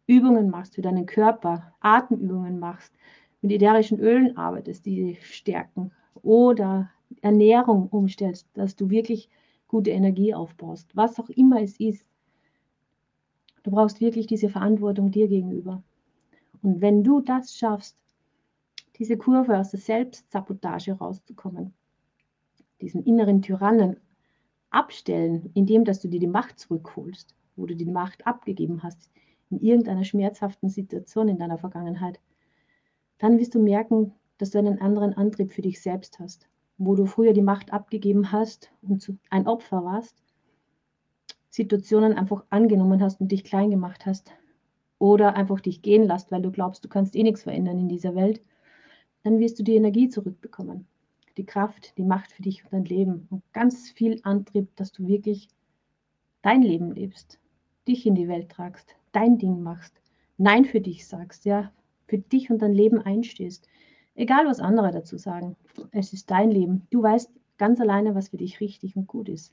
Übungen 0.07 0.51
machst 0.51 0.75
für 0.75 0.83
deinen 0.83 1.07
Körper, 1.07 1.75
Atemübungen 1.81 2.59
machst, 2.59 2.93
mit 3.43 3.53
ätherischen 3.53 4.01
Ölen 4.01 4.37
arbeitest, 4.37 4.87
die 4.87 5.19
stärken 5.23 5.93
oder 6.23 6.91
Ernährung 7.21 7.89
umstellst, 7.89 8.49
dass 8.55 8.75
du 8.75 8.91
wirklich 8.91 9.29
gute 9.69 9.91
Energie 9.91 10.35
aufbaust, 10.35 10.97
was 10.97 11.21
auch 11.21 11.29
immer 11.29 11.63
es 11.63 11.79
ist. 11.79 12.07
Du 13.63 13.71
brauchst 13.71 14.01
wirklich 14.01 14.27
diese 14.27 14.49
Verantwortung 14.49 15.11
dir 15.11 15.29
gegenüber. 15.29 15.83
Und 16.63 16.81
wenn 16.81 17.05
du 17.05 17.21
das 17.21 17.55
schaffst, 17.55 17.97
diese 18.99 19.17
Kurve 19.17 19.59
aus 19.59 19.71
der 19.71 19.81
Selbstsabotage 19.81 20.93
rauszukommen, 20.93 21.75
diesen 22.81 23.03
inneren 23.05 23.43
Tyrannen 23.43 23.97
abstellen, 24.71 25.51
indem 25.55 25.85
dass 25.85 26.01
du 26.01 26.09
dir 26.09 26.21
die 26.21 26.27
Macht 26.27 26.59
zurückholst, 26.59 27.35
wo 27.57 27.67
du 27.67 27.75
die 27.75 27.87
Macht 27.87 28.27
abgegeben 28.27 28.83
hast 28.83 29.11
in 29.51 29.61
irgendeiner 29.61 30.05
schmerzhaften 30.05 30.69
Situation 30.69 31.29
in 31.29 31.39
deiner 31.39 31.59
Vergangenheit, 31.59 32.21
dann 33.19 33.39
wirst 33.39 33.55
du 33.55 33.63
merken, 33.63 34.13
dass 34.37 34.51
du 34.51 34.59
einen 34.59 34.81
anderen 34.81 35.15
Antrieb 35.15 35.53
für 35.53 35.63
dich 35.63 35.81
selbst 35.81 36.19
hast, 36.21 36.49
wo 36.77 36.95
du 36.95 37.07
früher 37.07 37.33
die 37.33 37.43
Macht 37.43 37.73
abgegeben 37.73 38.31
hast 38.31 38.71
und 38.83 39.13
ein 39.31 39.47
Opfer 39.47 39.85
warst, 39.85 40.23
Situationen 41.51 42.13
einfach 42.13 42.45
angenommen 42.51 43.03
hast 43.03 43.21
und 43.21 43.33
dich 43.33 43.43
klein 43.43 43.71
gemacht 43.71 44.07
hast 44.07 44.31
oder 44.99 45.35
einfach 45.35 45.61
dich 45.61 45.83
gehen 45.83 46.05
lässt, 46.05 46.31
weil 46.31 46.43
du 46.43 46.53
glaubst, 46.53 46.85
du 46.85 46.89
kannst 46.89 47.17
eh 47.17 47.23
nichts 47.23 47.43
verändern 47.43 47.79
in 47.79 47.89
dieser 47.89 48.15
Welt, 48.15 48.43
dann 49.25 49.41
wirst 49.41 49.59
du 49.59 49.65
die 49.65 49.75
Energie 49.75 50.09
zurückbekommen 50.09 50.87
die 51.39 51.47
Kraft, 51.47 51.97
die 51.97 52.05
Macht 52.05 52.33
für 52.33 52.43
dich 52.43 52.65
und 52.65 52.73
dein 52.73 52.85
Leben 52.85 53.27
und 53.31 53.43
ganz 53.53 53.91
viel 53.91 54.21
Antrieb, 54.25 54.75
dass 54.77 54.93
du 54.93 55.07
wirklich 55.07 55.49
dein 56.43 56.63
Leben 56.63 56.93
lebst, 56.93 57.39
dich 57.87 58.07
in 58.07 58.15
die 58.15 58.29
Welt 58.29 58.51
tragst, 58.51 58.95
dein 59.13 59.39
Ding 59.39 59.63
machst, 59.63 60.01
Nein 60.39 60.65
für 60.65 60.81
dich 60.81 61.07
sagst, 61.07 61.45
ja, 61.45 61.73
für 62.07 62.19
dich 62.19 62.49
und 62.51 62.63
dein 62.63 62.73
Leben 62.73 63.01
einstehst. 63.01 63.69
Egal, 64.15 64.47
was 64.47 64.61
andere 64.61 64.93
dazu 64.93 65.19
sagen. 65.19 65.57
Es 65.91 66.13
ist 66.13 66.31
dein 66.31 66.51
Leben. 66.51 66.87
Du 66.91 67.03
weißt 67.03 67.31
ganz 67.59 67.81
alleine, 67.81 68.15
was 68.15 68.29
für 68.29 68.37
dich 68.37 68.61
richtig 68.61 68.97
und 68.97 69.09
gut 69.09 69.29
ist. 69.29 69.53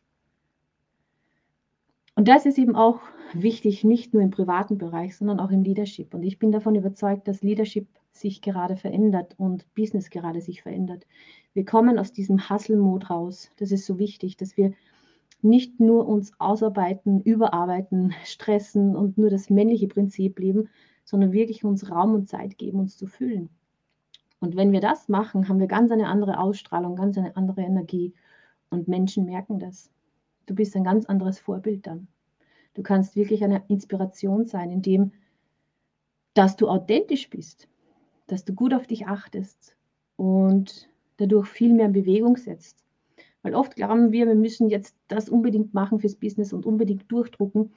Und 2.14 2.28
das 2.28 2.46
ist 2.46 2.58
eben 2.58 2.76
auch 2.76 3.02
wichtig, 3.34 3.84
nicht 3.84 4.14
nur 4.14 4.24
im 4.24 4.30
privaten 4.30 4.78
Bereich, 4.78 5.18
sondern 5.18 5.40
auch 5.40 5.50
im 5.50 5.64
Leadership. 5.64 6.14
Und 6.14 6.24
ich 6.24 6.40
bin 6.40 6.52
davon 6.52 6.76
überzeugt, 6.76 7.28
dass 7.28 7.42
Leadership 7.42 7.88
sich 8.16 8.42
gerade 8.42 8.78
verändert 8.78 9.36
und 9.38 9.66
Business 9.76 10.10
gerade 10.10 10.42
sich 10.42 10.62
verändert. 10.62 11.06
Wir 11.54 11.66
kommen 11.66 12.00
aus 12.00 12.14
diesem 12.14 12.50
Hustle-Mode 12.50 13.08
raus. 13.08 13.52
Das 13.58 13.72
ist 13.72 13.86
so 13.86 14.00
wichtig, 14.00 14.38
dass 14.38 14.58
wir 14.58 14.74
nicht 15.42 15.80
nur 15.80 16.08
uns 16.08 16.32
ausarbeiten, 16.40 17.22
überarbeiten, 17.22 18.14
stressen 18.26 18.96
und 18.96 19.18
nur 19.18 19.30
das 19.30 19.50
männliche 19.50 19.88
Prinzip 19.88 20.40
leben, 20.40 20.70
sondern 21.04 21.34
wirklich 21.34 21.64
uns 21.64 21.92
Raum 21.92 22.16
und 22.16 22.28
Zeit 22.28 22.58
geben, 22.58 22.80
uns 22.80 22.98
zu 22.98 23.06
fühlen. 23.06 23.50
Und 24.40 24.56
wenn 24.56 24.72
wir 24.72 24.82
das 24.82 25.08
machen, 25.08 25.48
haben 25.48 25.60
wir 25.60 25.68
ganz 25.68 25.92
eine 25.92 26.08
andere 26.08 26.40
Ausstrahlung, 26.40 26.96
ganz 26.96 27.18
eine 27.18 27.36
andere 27.36 27.62
Energie 27.62 28.14
und 28.70 28.88
Menschen 28.88 29.26
merken 29.26 29.60
das. 29.60 29.92
Du 30.46 30.56
bist 30.56 30.76
ein 30.76 30.84
ganz 30.84 31.06
anderes 31.06 31.40
Vorbild 31.40 31.88
dann. 31.88 32.08
Du 32.74 32.84
kannst 32.84 33.16
wirklich 33.16 33.44
eine 33.44 33.64
Inspiration 33.68 34.46
sein, 34.46 34.70
indem 34.70 35.12
dass 36.34 36.58
du 36.58 36.68
authentisch 36.68 37.30
bist, 37.30 37.70
dass 38.28 38.46
du 38.46 38.54
gut 38.54 38.74
auf 38.74 38.88
dich 38.88 39.08
achtest 39.08 39.76
und 40.16 40.90
dadurch 41.18 41.48
viel 41.48 41.74
mehr 41.74 41.88
in 41.88 41.94
Bewegung 41.94 42.38
setzt. 42.38 42.84
Weil 43.42 43.56
oft 43.56 43.76
glauben 43.76 44.12
wir, 44.12 44.28
wir 44.28 44.36
müssen 44.36 44.70
jetzt 44.70 44.96
das 45.08 45.30
unbedingt 45.30 45.74
machen 45.74 46.00
fürs 46.00 46.16
Business 46.16 46.52
und 46.52 46.66
unbedingt 46.66 47.12
durchdrucken 47.12 47.72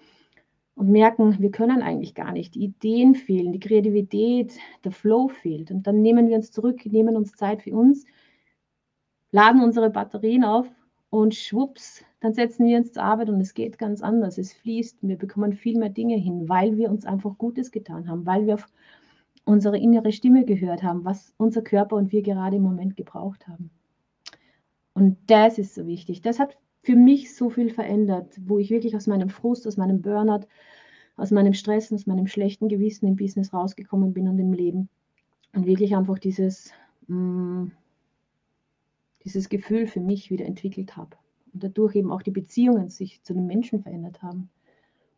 und 0.74 0.90
merken, 0.90 1.36
wir 1.40 1.50
können 1.50 1.82
eigentlich 1.82 2.14
gar 2.14 2.32
nicht. 2.32 2.54
Die 2.54 2.64
Ideen 2.64 3.14
fehlen, 3.14 3.52
die 3.52 3.60
Kreativität, 3.60 4.58
der 4.84 4.92
Flow 4.92 5.28
fehlt. 5.28 5.70
Und 5.70 5.86
dann 5.86 6.00
nehmen 6.00 6.28
wir 6.28 6.36
uns 6.36 6.52
zurück, 6.52 6.86
nehmen 6.86 7.16
uns 7.16 7.32
Zeit 7.32 7.62
für 7.62 7.76
uns, 7.76 8.06
laden 9.30 9.62
unsere 9.62 9.90
Batterien 9.90 10.44
auf 10.44 10.68
und 11.10 11.34
schwupps, 11.34 12.04
dann 12.20 12.32
setzen 12.32 12.66
wir 12.66 12.78
uns 12.78 12.92
zur 12.92 13.02
Arbeit 13.02 13.28
und 13.28 13.40
es 13.40 13.54
geht 13.54 13.78
ganz 13.78 14.02
anders. 14.02 14.38
Es 14.38 14.52
fließt, 14.52 14.98
wir 15.02 15.16
bekommen 15.16 15.52
viel 15.52 15.78
mehr 15.78 15.88
Dinge 15.88 16.16
hin, 16.16 16.48
weil 16.48 16.76
wir 16.76 16.90
uns 16.90 17.04
einfach 17.04 17.36
Gutes 17.38 17.70
getan 17.70 18.08
haben, 18.08 18.26
weil 18.26 18.46
wir 18.46 18.54
auf 18.54 18.66
unsere 19.48 19.78
innere 19.78 20.12
Stimme 20.12 20.44
gehört 20.44 20.82
haben, 20.82 21.04
was 21.06 21.32
unser 21.38 21.62
Körper 21.62 21.96
und 21.96 22.12
wir 22.12 22.22
gerade 22.22 22.56
im 22.56 22.62
Moment 22.62 22.96
gebraucht 22.96 23.48
haben. 23.48 23.70
Und 24.92 25.16
das 25.26 25.58
ist 25.58 25.74
so 25.74 25.86
wichtig. 25.86 26.20
Das 26.20 26.38
hat 26.38 26.58
für 26.82 26.96
mich 26.96 27.34
so 27.34 27.48
viel 27.48 27.70
verändert, 27.70 28.38
wo 28.44 28.58
ich 28.58 28.70
wirklich 28.70 28.94
aus 28.94 29.06
meinem 29.06 29.30
Frust, 29.30 29.66
aus 29.66 29.78
meinem 29.78 30.02
Burnout, 30.02 30.46
aus 31.16 31.30
meinem 31.30 31.54
Stress, 31.54 31.92
aus 31.92 32.06
meinem 32.06 32.26
schlechten 32.26 32.68
Gewissen 32.68 33.06
im 33.06 33.16
Business 33.16 33.54
rausgekommen 33.54 34.12
bin 34.12 34.28
und 34.28 34.38
im 34.38 34.52
Leben. 34.52 34.90
Und 35.54 35.66
wirklich 35.66 35.96
einfach 35.96 36.18
dieses, 36.18 36.72
mh, 37.06 37.16
mm, 37.16 37.72
dieses 39.24 39.48
Gefühl 39.48 39.86
für 39.86 40.00
mich 40.00 40.30
wieder 40.30 40.44
entwickelt 40.44 40.96
habe. 40.96 41.16
Und 41.54 41.64
dadurch 41.64 41.96
eben 41.96 42.12
auch 42.12 42.22
die 42.22 42.30
Beziehungen 42.30 42.90
sich 42.90 43.22
zu 43.22 43.32
den 43.32 43.46
Menschen 43.46 43.82
verändert 43.82 44.22
haben. 44.22 44.50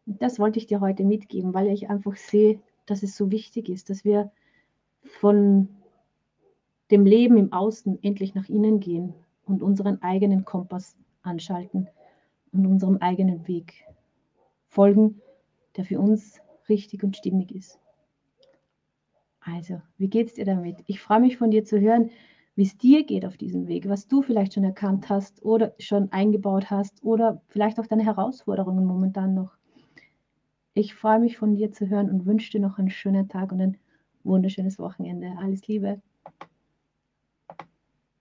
Und 0.07 0.23
das 0.23 0.39
wollte 0.39 0.61
ich 0.61 0.67
dir 0.67 0.81
heute 0.81 1.05
mitgeben, 1.05 1.53
weil 1.53 1.67
ich 1.69 1.91
einfach 1.91 2.17
sehe, 2.17 2.61
dass 2.90 3.04
es 3.04 3.16
so 3.16 3.30
wichtig 3.30 3.68
ist, 3.68 3.88
dass 3.88 4.04
wir 4.04 4.32
von 5.02 5.68
dem 6.90 7.06
Leben 7.06 7.37
im 7.37 7.52
Außen 7.52 8.02
endlich 8.02 8.35
nach 8.35 8.49
innen 8.49 8.80
gehen 8.80 9.14
und 9.44 9.62
unseren 9.62 10.02
eigenen 10.02 10.44
Kompass 10.44 10.97
anschalten 11.23 11.88
und 12.52 12.66
unserem 12.66 12.97
eigenen 12.97 13.47
Weg 13.47 13.85
folgen, 14.66 15.20
der 15.76 15.85
für 15.85 16.00
uns 16.00 16.40
richtig 16.68 17.04
und 17.04 17.16
stimmig 17.16 17.54
ist. 17.54 17.78
Also, 19.40 19.80
wie 19.97 20.09
geht 20.09 20.26
es 20.26 20.35
dir 20.35 20.44
damit? 20.44 20.78
Ich 20.87 21.00
freue 21.00 21.20
mich 21.20 21.38
von 21.38 21.52
dir 21.52 21.64
zu 21.64 21.80
hören, 21.80 22.11
wie 22.56 22.62
es 22.62 22.76
dir 22.76 23.04
geht 23.04 23.25
auf 23.25 23.37
diesem 23.37 23.68
Weg, 23.68 23.88
was 23.88 24.09
du 24.09 24.20
vielleicht 24.20 24.54
schon 24.54 24.64
erkannt 24.64 25.09
hast 25.09 25.44
oder 25.44 25.75
schon 25.78 26.11
eingebaut 26.12 26.70
hast 26.70 27.04
oder 27.04 27.40
vielleicht 27.47 27.78
auch 27.78 27.87
deine 27.87 28.04
Herausforderungen 28.04 28.85
momentan 28.85 29.35
noch. 29.35 29.60
Ich 30.75 30.97
freue 30.97 31.21
mich 31.21 31.39
von 31.39 31.55
dir 31.55 31.71
zu 31.71 31.89
hören 31.89 32.11
und 32.11 32.27
wünsche 32.27 32.50
dir 32.50 32.59
noch 32.61 32.79
einen 32.79 32.91
schönen 32.91 33.29
Tag 33.29 33.53
und 33.53 33.61
ein 33.61 33.79
wunderschönes 34.25 34.81
Wochenende. 34.81 35.37
Alles 35.39 35.69
Liebe. 35.69 36.03